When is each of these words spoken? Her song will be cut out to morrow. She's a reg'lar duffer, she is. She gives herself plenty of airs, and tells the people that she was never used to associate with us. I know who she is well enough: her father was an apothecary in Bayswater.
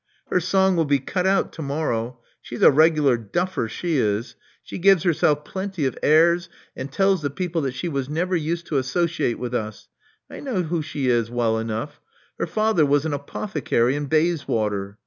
Her 0.31 0.39
song 0.39 0.75
will 0.75 0.85
be 0.85 0.97
cut 0.97 1.27
out 1.27 1.53
to 1.53 1.61
morrow. 1.61 2.21
She's 2.41 2.63
a 2.63 2.71
reg'lar 2.71 3.17
duffer, 3.17 3.67
she 3.67 3.97
is. 3.97 4.33
She 4.63 4.79
gives 4.79 5.03
herself 5.03 5.45
plenty 5.45 5.85
of 5.85 5.95
airs, 6.01 6.49
and 6.75 6.91
tells 6.91 7.21
the 7.21 7.29
people 7.29 7.61
that 7.61 7.75
she 7.75 7.87
was 7.87 8.09
never 8.09 8.35
used 8.35 8.65
to 8.65 8.77
associate 8.79 9.37
with 9.37 9.53
us. 9.53 9.89
I 10.27 10.39
know 10.39 10.63
who 10.63 10.81
she 10.81 11.07
is 11.07 11.29
well 11.29 11.59
enough: 11.59 12.01
her 12.39 12.47
father 12.47 12.83
was 12.83 13.05
an 13.05 13.13
apothecary 13.13 13.95
in 13.95 14.07
Bayswater. 14.07 14.97